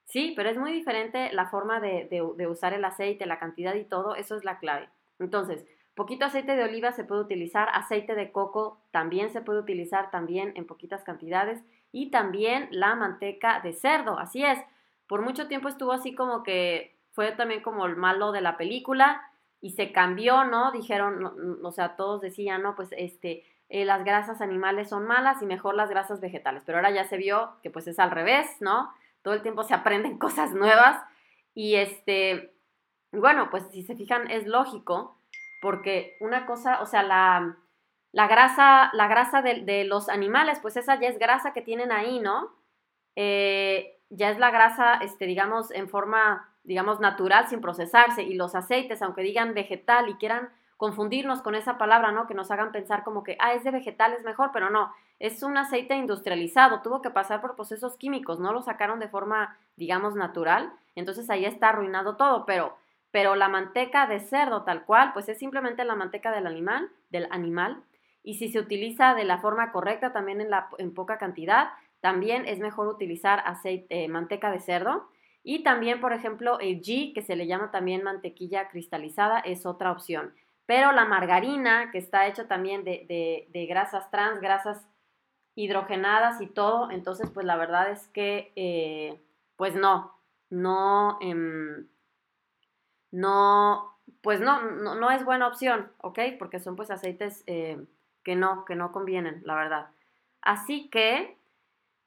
Sí, 0.06 0.32
pero 0.34 0.48
es 0.48 0.56
muy 0.56 0.72
diferente 0.72 1.30
la 1.34 1.46
forma 1.46 1.80
de, 1.80 2.08
de 2.08 2.46
usar 2.46 2.72
el 2.72 2.84
aceite, 2.86 3.26
la 3.26 3.38
cantidad 3.38 3.74
y 3.74 3.84
todo, 3.84 4.14
eso 4.14 4.34
es 4.34 4.44
la 4.44 4.58
clave. 4.58 4.88
Entonces, 5.18 5.66
Poquito 5.96 6.26
aceite 6.26 6.54
de 6.56 6.62
oliva 6.62 6.92
se 6.92 7.04
puede 7.04 7.22
utilizar, 7.22 7.70
aceite 7.72 8.14
de 8.14 8.30
coco 8.30 8.82
también 8.90 9.30
se 9.30 9.40
puede 9.40 9.60
utilizar 9.60 10.10
también 10.10 10.52
en 10.54 10.66
poquitas 10.66 11.02
cantidades 11.02 11.64
y 11.90 12.10
también 12.10 12.68
la 12.70 12.94
manteca 12.94 13.60
de 13.60 13.72
cerdo, 13.72 14.18
así 14.18 14.44
es. 14.44 14.58
Por 15.06 15.22
mucho 15.22 15.48
tiempo 15.48 15.68
estuvo 15.68 15.92
así 15.92 16.14
como 16.14 16.42
que 16.42 16.98
fue 17.12 17.32
también 17.32 17.62
como 17.62 17.86
el 17.86 17.96
malo 17.96 18.30
de 18.32 18.42
la 18.42 18.58
película 18.58 19.22
y 19.62 19.70
se 19.70 19.90
cambió, 19.90 20.44
¿no? 20.44 20.70
Dijeron, 20.70 21.60
o 21.62 21.72
sea, 21.72 21.96
todos 21.96 22.20
decían, 22.20 22.62
no, 22.62 22.74
pues 22.76 22.90
este, 22.98 23.44
eh, 23.68 23.84
las 23.84 24.04
grasas 24.04 24.40
animales 24.40 24.88
son 24.88 25.06
malas 25.06 25.42
y 25.42 25.46
mejor 25.46 25.74
las 25.74 25.90
grasas 25.90 26.20
vegetales, 26.20 26.62
pero 26.64 26.78
ahora 26.78 26.90
ya 26.90 27.04
se 27.04 27.16
vio 27.16 27.56
que 27.62 27.70
pues 27.70 27.86
es 27.88 27.98
al 27.98 28.10
revés, 28.10 28.46
¿no? 28.60 28.92
Todo 29.22 29.34
el 29.34 29.42
tiempo 29.42 29.64
se 29.64 29.74
aprenden 29.74 30.18
cosas 30.18 30.52
nuevas 30.52 31.02
y 31.54 31.76
este, 31.76 32.54
bueno, 33.12 33.50
pues 33.50 33.64
si 33.70 33.82
se 33.82 33.96
fijan 33.96 34.30
es 34.30 34.46
lógico 34.46 35.18
porque 35.60 36.16
una 36.20 36.46
cosa, 36.46 36.80
o 36.80 36.86
sea, 36.86 37.02
la, 37.02 37.56
la 38.12 38.28
grasa, 38.28 38.90
la 38.92 39.08
grasa 39.08 39.42
de, 39.42 39.84
los 39.84 40.08
animales, 40.08 40.58
pues 40.60 40.76
esa 40.76 41.00
ya 41.00 41.08
es 41.08 41.18
grasa 41.18 41.52
que 41.52 41.62
tienen 41.62 41.92
ahí, 41.92 42.20
¿no? 42.20 42.54
Eh, 43.16 43.98
ya 44.10 44.30
es 44.30 44.38
la 44.38 44.50
grasa, 44.50 44.94
este, 45.02 45.26
digamos, 45.26 45.70
en 45.70 45.88
forma, 45.88 46.48
digamos, 46.62 47.00
natural, 47.00 47.48
sin 47.48 47.60
procesarse, 47.60 48.22
y 48.22 48.34
los 48.34 48.54
aceites, 48.54 49.02
aunque 49.02 49.22
digan 49.22 49.54
vegetal 49.54 50.08
y 50.08 50.14
quieran 50.14 50.50
confundirnos 50.76 51.42
con 51.42 51.54
esa 51.54 51.78
palabra, 51.78 52.12
¿no? 52.12 52.26
Que 52.26 52.34
nos 52.34 52.50
hagan 52.50 52.72
pensar 52.72 53.02
como 53.04 53.22
que, 53.22 53.36
ah, 53.40 53.54
es 53.54 53.64
de 53.64 53.70
vegetal, 53.70 54.12
es 54.12 54.24
mejor, 54.24 54.50
pero 54.52 54.70
no, 54.70 54.92
es 55.18 55.42
un 55.42 55.56
aceite 55.56 55.94
industrializado, 55.94 56.82
tuvo 56.82 57.02
que 57.02 57.10
pasar 57.10 57.40
por 57.40 57.56
procesos 57.56 57.96
químicos, 57.96 58.38
no 58.38 58.52
lo 58.52 58.62
sacaron 58.62 58.98
de 59.00 59.08
forma, 59.08 59.56
digamos, 59.76 60.14
natural, 60.14 60.72
entonces 60.94 61.30
ahí 61.30 61.44
está 61.44 61.70
arruinado 61.70 62.16
todo, 62.16 62.44
pero 62.44 62.76
pero 63.16 63.34
la 63.34 63.48
manteca 63.48 64.06
de 64.06 64.20
cerdo 64.20 64.64
tal 64.64 64.84
cual, 64.84 65.14
pues 65.14 65.30
es 65.30 65.38
simplemente 65.38 65.84
la 65.84 65.94
manteca 65.94 66.32
del 66.32 66.46
animal, 66.46 66.90
del 67.08 67.26
animal. 67.30 67.82
y 68.22 68.34
si 68.34 68.48
se 68.48 68.58
utiliza 68.58 69.14
de 69.14 69.24
la 69.24 69.38
forma 69.38 69.72
correcta, 69.72 70.12
también 70.12 70.42
en, 70.42 70.50
la, 70.50 70.68
en 70.76 70.92
poca 70.92 71.16
cantidad, 71.16 71.70
también 72.00 72.44
es 72.44 72.58
mejor 72.58 72.88
utilizar 72.88 73.40
aceite, 73.46 74.04
eh, 74.04 74.08
manteca 74.08 74.50
de 74.50 74.58
cerdo. 74.60 75.08
Y 75.42 75.62
también, 75.62 75.98
por 76.00 76.12
ejemplo, 76.12 76.60
el 76.60 76.82
ghee, 76.82 77.14
que 77.14 77.22
se 77.22 77.36
le 77.36 77.46
llama 77.46 77.70
también 77.70 78.02
mantequilla 78.02 78.68
cristalizada, 78.68 79.38
es 79.38 79.64
otra 79.64 79.92
opción. 79.92 80.34
Pero 80.66 80.92
la 80.92 81.04
margarina, 81.04 81.90
que 81.92 81.98
está 81.98 82.26
hecha 82.26 82.48
también 82.48 82.84
de, 82.84 83.46
de, 83.52 83.66
grasas 83.66 84.10
trans, 84.10 84.40
grasas 84.40 84.86
hidrogenadas 85.54 86.40
y 86.40 86.48
todo, 86.48 86.90
entonces 86.90 87.30
pues 87.30 87.46
la 87.46 87.56
verdad 87.56 87.90
es 87.90 88.08
que 88.08 88.52
eh, 88.56 89.22
pues 89.56 89.74
no, 89.74 90.12
no, 90.50 91.18
em, 91.20 91.86
no, 93.12 93.96
pues 94.20 94.40
no, 94.40 94.60
no, 94.62 95.10
es 95.10 95.24
buena 95.24 95.46
opción, 95.46 95.90
¿ok? 96.02 96.18
Porque 96.38 96.58
son 96.58 96.76
pues 96.76 96.90
aceites 96.90 97.44
eh, 97.46 97.82
que 98.22 98.34
no, 98.34 98.64
que 98.64 98.74
no 98.74 98.92
convienen, 98.92 99.42
la 99.44 99.54
verdad. 99.54 99.86
Así 100.42 100.88
que, 100.90 101.36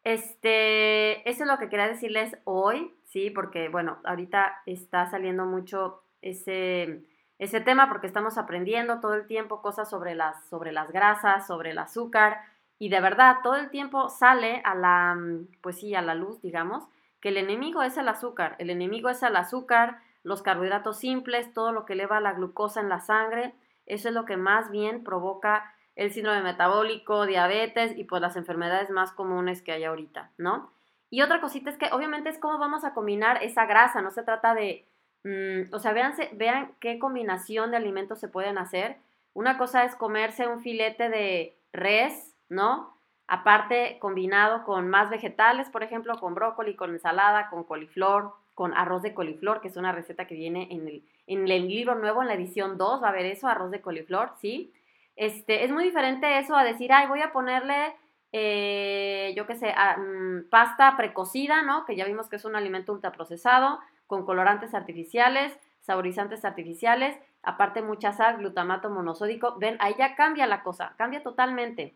este, 0.04 1.30
eso 1.30 1.44
es 1.44 1.50
lo 1.50 1.58
que 1.58 1.70
quería 1.70 1.88
decirles 1.88 2.38
hoy, 2.46 2.94
¿sí? 3.06 3.30
Porque, 3.30 3.70
bueno, 3.70 4.00
ahorita 4.06 4.62
está 4.66 5.10
saliendo 5.10 5.46
mucho 5.46 6.04
ese, 6.22 7.04
ese 7.40 7.62
tema 7.62 7.88
porque 7.88 8.08
estamos 8.08 8.38
aprendiendo 8.38 9.00
todo 9.00 9.16
el 9.16 9.26
tiempo 9.26 9.62
cosas 9.62 9.90
sobre 9.90 10.14
las, 10.14 10.46
sobre 10.50 10.72
las 10.72 10.92
grasas, 10.92 11.48
sobre 11.48 11.72
el 11.72 11.80
azúcar, 11.80 12.42
y 12.78 12.90
de 12.90 13.02
verdad, 13.02 13.38
todo 13.44 13.56
el 13.56 13.70
tiempo 13.70 14.10
sale 14.10 14.62
a 14.64 14.76
la, 14.76 15.18
pues 15.62 15.80
sí, 15.80 15.96
a 15.96 16.02
la 16.02 16.16
luz, 16.16 16.42
digamos, 16.42 16.88
que 17.20 17.30
el 17.30 17.38
enemigo 17.38 17.82
es 17.82 17.98
el 17.98 18.08
azúcar, 18.08 18.56
el 18.60 18.70
enemigo 18.70 19.10
es 19.10 19.22
el 19.24 19.36
azúcar, 19.36 20.00
los 20.24 20.42
carbohidratos 20.42 21.00
simples, 21.00 21.54
todo 21.54 21.72
lo 21.72 21.86
que 21.86 21.94
eleva 21.94 22.22
la 22.22 22.34
glucosa 22.34 22.80
en 22.80 22.90
la 22.90 23.00
sangre, 23.00 23.54
eso 23.86 24.10
es 24.10 24.14
lo 24.14 24.26
que 24.26 24.38
más 24.38 24.70
bien 24.72 25.04
provoca 25.04 25.74
el 25.96 26.12
síndrome 26.12 26.42
metabólico, 26.42 27.26
diabetes 27.26 27.98
y 27.98 28.06
pues 28.06 28.22
las 28.22 28.38
enfermedades 28.38 28.90
más 28.90 29.12
comunes 29.12 29.62
que 29.62 29.74
hay 29.74 29.84
ahorita, 29.84 30.32
¿no? 30.38 30.72
Y 31.10 31.22
otra 31.22 31.42
cosita 31.42 31.70
es 31.70 31.78
que 31.78 31.90
obviamente 31.92 32.30
es 32.30 32.38
cómo 32.38 32.58
vamos 32.60 32.86
a 32.86 32.94
combinar 32.94 33.44
esa 33.44 33.66
grasa, 33.66 34.02
no 34.02 34.12
se 34.12 34.24
trata 34.24 34.54
de, 34.54 34.88
mm, 35.24 35.74
o 35.74 35.80
sea, 35.80 35.94
vean 35.94 36.74
qué 36.80 37.00
combinación 37.00 37.72
de 37.72 37.78
alimentos 37.78 38.20
se 38.20 38.28
pueden 38.28 38.58
hacer. 38.58 38.98
Una 39.34 39.58
cosa 39.58 39.84
es 39.84 39.96
comerse 39.96 40.48
un 40.48 40.62
filete 40.62 41.10
de 41.10 41.58
res, 41.72 42.36
¿no? 42.50 42.98
Aparte, 43.28 43.98
combinado 44.00 44.64
con 44.64 44.90
más 44.90 45.10
vegetales, 45.10 45.70
por 45.70 45.84
ejemplo, 45.84 46.20
con 46.20 46.34
brócoli, 46.34 46.76
con 46.76 46.92
ensalada, 46.92 47.50
con 47.50 47.64
coliflor, 47.64 48.34
con 48.56 48.74
arroz 48.74 49.04
de 49.04 49.14
coliflor, 49.14 49.62
que 49.62 49.68
es 49.68 49.78
una 49.78 49.92
receta 49.92 50.26
que 50.26 50.36
viene 50.36 50.68
en 50.72 50.88
el, 50.88 51.04
en 51.28 51.48
el 51.48 51.68
libro 51.68 51.96
nuevo, 51.96 52.22
en 52.22 52.28
la 52.28 52.34
edición 52.34 52.78
2, 52.78 53.04
va 53.04 53.08
a 53.08 53.12
haber 53.12 53.28
eso, 53.28 53.48
arroz 53.48 53.72
de 53.72 53.82
coliflor, 53.82 54.34
¿sí? 54.42 54.74
Este, 55.16 55.64
es 55.64 55.72
muy 55.72 55.84
diferente 55.84 56.40
eso 56.40 56.56
a 56.56 56.64
decir, 56.64 56.92
ay, 56.92 57.08
voy 57.08 57.22
a 57.22 57.32
ponerle, 57.32 57.96
eh, 58.32 59.34
yo 59.38 59.46
qué 59.46 59.56
sé, 59.56 59.74
mm, 59.74 60.50
pasta 60.50 60.98
precocida, 60.98 61.62
¿no? 61.62 61.86
Que 61.86 61.96
ya 61.96 62.06
vimos 62.06 62.30
que 62.30 62.38
es 62.38 62.46
un 62.46 62.56
alimento 62.56 62.94
ultraprocesado, 62.94 63.80
con 64.10 64.26
colorantes 64.26 64.74
artificiales, 64.74 65.56
saborizantes 65.82 66.44
artificiales, 66.44 67.16
aparte 67.44 67.84
mucha 67.84 68.12
sal, 68.12 68.38
glutamato 68.38 68.90
monosódico. 68.90 69.56
Ven, 69.60 69.78
ahí 69.80 69.94
ya 70.00 70.16
cambia 70.16 70.48
la 70.48 70.64
cosa, 70.64 70.96
cambia 70.98 71.22
totalmente. 71.22 71.96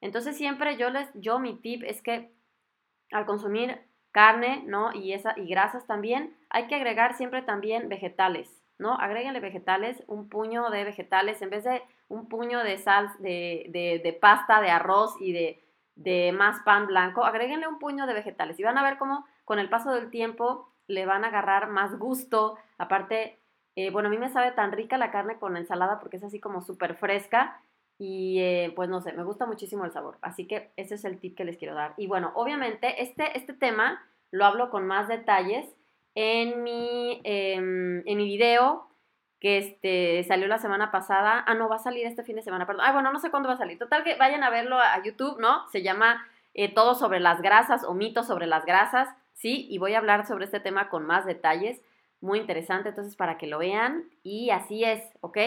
Entonces 0.00 0.38
siempre 0.38 0.78
yo 0.78 0.88
les, 0.88 1.10
yo 1.12 1.38
mi 1.38 1.54
tip 1.60 1.82
es 1.84 2.00
que 2.00 2.32
al 3.12 3.26
consumir 3.26 3.78
carne, 4.10 4.64
¿no? 4.66 4.94
Y, 4.94 5.12
esa, 5.12 5.34
y 5.36 5.48
grasas 5.48 5.86
también, 5.86 6.34
hay 6.48 6.66
que 6.66 6.76
agregar 6.76 7.14
siempre 7.14 7.42
también 7.42 7.90
vegetales, 7.90 8.64
¿no? 8.78 8.94
Agréguenle 8.94 9.40
vegetales, 9.40 10.02
un 10.06 10.30
puño 10.30 10.70
de 10.70 10.84
vegetales, 10.84 11.42
en 11.42 11.50
vez 11.50 11.64
de 11.64 11.82
un 12.08 12.26
puño 12.26 12.64
de 12.64 12.78
sal, 12.78 13.10
de, 13.18 14.00
de, 14.02 14.12
pasta, 14.14 14.62
de 14.62 14.70
arroz 14.70 15.14
y 15.20 15.34
de, 15.34 15.62
de 15.94 16.32
más 16.32 16.60
pan 16.64 16.86
blanco, 16.86 17.22
agréguenle 17.22 17.68
un 17.68 17.78
puño 17.78 18.06
de 18.06 18.14
vegetales 18.14 18.58
y 18.58 18.62
van 18.62 18.78
a 18.78 18.82
ver 18.82 18.96
cómo 18.96 19.26
con 19.44 19.58
el 19.58 19.68
paso 19.68 19.92
del 19.92 20.08
tiempo 20.08 20.69
le 20.90 21.06
van 21.06 21.24
a 21.24 21.28
agarrar 21.28 21.70
más 21.70 21.98
gusto. 21.98 22.56
Aparte, 22.78 23.38
eh, 23.76 23.90
bueno, 23.90 24.08
a 24.08 24.10
mí 24.10 24.18
me 24.18 24.28
sabe 24.28 24.52
tan 24.52 24.72
rica 24.72 24.98
la 24.98 25.10
carne 25.10 25.38
con 25.38 25.56
ensalada 25.56 25.98
porque 26.00 26.16
es 26.16 26.24
así 26.24 26.40
como 26.40 26.60
súper 26.60 26.96
fresca 26.96 27.62
y 27.98 28.40
eh, 28.40 28.72
pues 28.74 28.88
no 28.88 29.00
sé, 29.00 29.12
me 29.12 29.24
gusta 29.24 29.46
muchísimo 29.46 29.84
el 29.84 29.92
sabor. 29.92 30.18
Así 30.22 30.46
que 30.46 30.72
ese 30.76 30.96
es 30.96 31.04
el 31.04 31.18
tip 31.18 31.36
que 31.36 31.44
les 31.44 31.56
quiero 31.56 31.74
dar. 31.74 31.94
Y 31.96 32.06
bueno, 32.06 32.32
obviamente 32.34 33.02
este, 33.02 33.36
este 33.38 33.52
tema 33.52 34.02
lo 34.30 34.44
hablo 34.44 34.70
con 34.70 34.86
más 34.86 35.08
detalles 35.08 35.66
en 36.14 36.62
mi, 36.62 37.20
em, 37.24 38.06
en 38.06 38.16
mi 38.16 38.24
video 38.24 38.88
que 39.38 39.58
este, 39.58 40.24
salió 40.24 40.48
la 40.48 40.58
semana 40.58 40.90
pasada. 40.90 41.44
Ah, 41.46 41.54
no, 41.54 41.68
va 41.68 41.76
a 41.76 41.78
salir 41.80 42.06
este 42.06 42.24
fin 42.24 42.36
de 42.36 42.42
semana, 42.42 42.66
perdón. 42.66 42.84
Ah, 42.86 42.92
bueno, 42.92 43.12
no 43.12 43.18
sé 43.18 43.30
cuándo 43.30 43.48
va 43.48 43.54
a 43.54 43.58
salir. 43.58 43.78
Total 43.78 44.04
que 44.04 44.16
vayan 44.16 44.44
a 44.44 44.50
verlo 44.50 44.78
a 44.78 45.02
YouTube, 45.02 45.40
¿no? 45.40 45.68
Se 45.70 45.82
llama 45.82 46.26
eh, 46.54 46.72
Todo 46.72 46.94
sobre 46.94 47.20
las 47.20 47.40
grasas 47.40 47.84
o 47.84 47.94
mitos 47.94 48.26
sobre 48.26 48.46
las 48.46 48.64
grasas, 48.64 49.08
¿sí? 49.40 49.66
Y 49.70 49.78
voy 49.78 49.94
a 49.94 49.98
hablar 49.98 50.26
sobre 50.26 50.44
este 50.44 50.60
tema 50.60 50.90
con 50.90 51.06
más 51.06 51.24
detalles. 51.24 51.80
Muy 52.20 52.38
interesante, 52.38 52.90
entonces 52.90 53.16
para 53.16 53.38
que 53.38 53.46
lo 53.46 53.58
vean. 53.58 54.04
Y 54.22 54.50
así 54.50 54.84
es, 54.84 55.02
¿ok? 55.22 55.38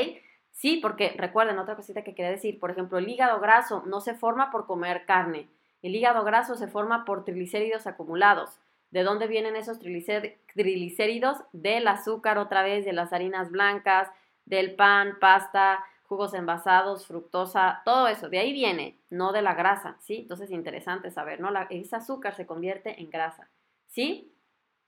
Sí, 0.52 0.80
porque 0.82 1.14
recuerden 1.16 1.60
otra 1.60 1.76
cosita 1.76 2.04
que 2.04 2.16
quería 2.16 2.32
decir, 2.32 2.60
por 2.60 2.72
ejemplo, 2.72 2.98
el 2.98 3.08
hígado 3.08 3.40
graso 3.40 3.84
no 3.86 4.02
se 4.02 4.16
forma 4.16 4.52
por 4.52 4.66
comer 4.66 5.06
carne, 5.06 5.48
el 5.82 5.96
hígado 5.96 6.24
graso 6.24 6.56
se 6.56 6.68
forma 6.68 7.06
por 7.06 7.24
triglicéridos 7.26 7.88
acumulados. 7.88 8.60
¿De 8.90 9.04
dónde 9.04 9.28
vienen 9.28 9.56
esos 9.56 9.80
triglicéridos? 9.80 11.38
Del 11.52 11.88
azúcar 11.88 12.38
otra 12.38 12.62
vez, 12.62 12.86
de 12.86 12.94
las 12.94 13.12
harinas 13.12 13.50
blancas, 13.50 14.10
del 14.46 14.76
pan, 14.76 15.18
pasta, 15.20 15.84
jugos 16.04 16.34
envasados, 16.36 17.08
fructosa, 17.08 17.82
todo 17.86 18.08
eso, 18.08 18.30
de 18.30 18.38
ahí 18.38 18.54
viene, 18.54 19.00
no 19.10 19.32
de 19.32 19.42
la 19.42 19.56
grasa, 19.56 19.98
¿sí? 20.00 20.20
Entonces 20.22 20.52
interesante 20.52 21.10
saber, 21.10 21.40
¿no? 21.40 21.50
Ese 21.72 21.96
azúcar 21.96 22.36
se 22.36 22.46
convierte 22.46 23.02
en 23.02 23.10
grasa, 23.10 23.50
¿sí? 23.94 24.34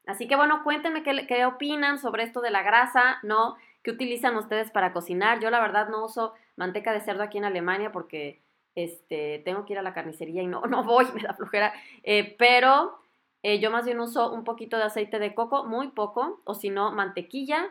Así 0.07 0.27
que 0.27 0.35
bueno, 0.35 0.63
cuéntenme 0.63 1.03
qué, 1.03 1.25
qué 1.27 1.45
opinan 1.45 1.97
sobre 1.99 2.23
esto 2.23 2.41
de 2.41 2.51
la 2.51 2.63
grasa, 2.63 3.19
¿no? 3.23 3.55
¿Qué 3.83 3.91
utilizan 3.91 4.35
ustedes 4.35 4.71
para 4.71 4.93
cocinar? 4.93 5.39
Yo 5.39 5.49
la 5.49 5.61
verdad 5.61 5.89
no 5.89 6.05
uso 6.05 6.33
manteca 6.55 6.91
de 6.91 7.01
cerdo 7.01 7.23
aquí 7.23 7.37
en 7.37 7.45
Alemania 7.45 7.91
porque 7.91 8.41
este, 8.75 9.39
tengo 9.45 9.65
que 9.65 9.73
ir 9.73 9.79
a 9.79 9.83
la 9.83 9.93
carnicería 9.93 10.43
y 10.43 10.47
no, 10.47 10.61
no 10.69 10.83
voy, 10.83 11.05
me 11.13 11.21
da 11.21 11.33
flojera. 11.33 11.73
Eh, 12.03 12.35
pero 12.37 12.99
eh, 13.43 13.59
yo 13.59 13.71
más 13.71 13.85
bien 13.85 13.99
uso 13.99 14.31
un 14.33 14.43
poquito 14.43 14.77
de 14.77 14.83
aceite 14.83 15.19
de 15.19 15.33
coco, 15.33 15.65
muy 15.65 15.89
poco, 15.89 16.41
o 16.45 16.53
si 16.55 16.69
no, 16.69 16.91
mantequilla, 16.91 17.69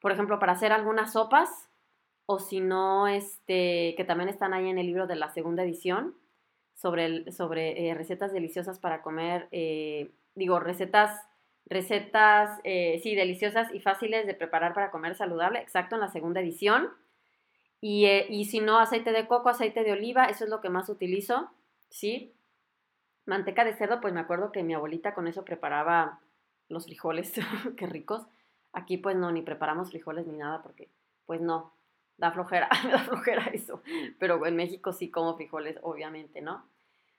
por 0.00 0.12
ejemplo, 0.12 0.38
para 0.38 0.52
hacer 0.52 0.72
algunas 0.72 1.12
sopas, 1.12 1.70
o 2.26 2.38
si 2.38 2.60
no, 2.60 3.08
este, 3.08 3.94
que 3.96 4.04
también 4.06 4.28
están 4.28 4.52
ahí 4.52 4.68
en 4.68 4.78
el 4.78 4.86
libro 4.86 5.06
de 5.06 5.16
la 5.16 5.30
segunda 5.30 5.62
edición, 5.62 6.14
sobre, 6.74 7.32
sobre 7.32 7.88
eh, 7.88 7.94
recetas 7.94 8.32
deliciosas 8.32 8.78
para 8.78 9.02
comer, 9.02 9.48
digo, 10.34 10.60
recetas 10.60 11.28
recetas, 11.68 12.60
eh, 12.64 12.98
sí, 13.02 13.14
deliciosas 13.14 13.72
y 13.74 13.80
fáciles 13.80 14.26
de 14.26 14.34
preparar 14.34 14.74
para 14.74 14.90
comer 14.90 15.14
saludable, 15.14 15.60
exacto, 15.60 15.96
en 15.96 16.00
la 16.00 16.08
segunda 16.08 16.40
edición. 16.40 16.88
Y, 17.80 18.06
eh, 18.06 18.26
y, 18.28 18.46
si 18.46 18.60
no, 18.60 18.78
aceite 18.78 19.12
de 19.12 19.26
coco, 19.28 19.50
aceite 19.50 19.84
de 19.84 19.92
oliva, 19.92 20.24
eso 20.24 20.44
es 20.44 20.50
lo 20.50 20.60
que 20.60 20.70
más 20.70 20.88
utilizo, 20.88 21.50
¿sí? 21.90 22.34
Manteca 23.26 23.64
de 23.64 23.74
cerdo, 23.74 24.00
pues 24.00 24.14
me 24.14 24.20
acuerdo 24.20 24.50
que 24.50 24.62
mi 24.62 24.74
abuelita 24.74 25.14
con 25.14 25.28
eso 25.28 25.44
preparaba 25.44 26.20
los 26.68 26.86
frijoles, 26.86 27.32
qué 27.76 27.86
ricos. 27.86 28.26
Aquí 28.72 28.96
pues 28.96 29.16
no, 29.16 29.30
ni 29.30 29.42
preparamos 29.42 29.90
frijoles 29.90 30.26
ni 30.26 30.36
nada 30.36 30.62
porque 30.62 30.88
pues 31.26 31.40
no, 31.40 31.72
da 32.16 32.32
flojera, 32.32 32.68
da 32.90 32.98
flojera 33.00 33.44
eso. 33.52 33.82
Pero 34.18 34.44
en 34.46 34.56
México 34.56 34.92
sí 34.92 35.10
como 35.10 35.36
frijoles, 35.36 35.78
obviamente, 35.82 36.40
¿no? 36.40 36.66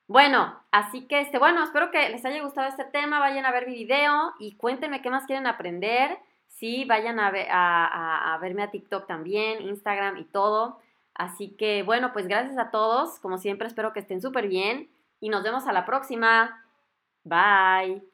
Bueno, 0.10 0.60
así 0.72 1.08
que, 1.08 1.22
este, 1.22 1.38
bueno, 1.38 1.64
espero 1.64 1.92
que 1.92 2.10
les 2.10 2.26
haya 2.26 2.42
gustado 2.42 2.68
este 2.68 2.84
tema, 2.84 3.20
vayan 3.20 3.46
a 3.46 3.52
ver 3.52 3.68
mi 3.68 3.76
video 3.76 4.34
y 4.40 4.56
cuéntenme 4.58 5.04
qué 5.04 5.12
más 5.12 5.28
quieren 5.28 5.46
aprender. 5.46 6.18
Sí, 6.48 6.84
vayan 6.86 7.20
a, 7.20 7.28
a, 7.28 8.34
a, 8.34 8.38
verme 8.40 8.64
a 8.64 8.72
TikTok 8.72 9.06
también, 9.06 9.62
Instagram 9.62 10.18
y 10.18 10.26
todo. 10.26 10.80
Así 11.14 11.56
que, 11.56 11.84
bueno, 11.84 12.12
pues 12.12 12.28
gracias 12.28 12.58
a 12.58 12.72
todos. 12.72 13.20
Como 13.20 13.38
siempre, 13.38 13.68
espero 13.68 13.94
que 13.94 14.00
estén 14.00 14.20
súper 14.20 14.48
bien 14.48 14.90
y 15.20 15.30
nos 15.30 15.44
vemos 15.44 15.68
a 15.68 15.74
la 15.74 15.86
próxima. 15.86 16.66
Bye. 17.24 18.09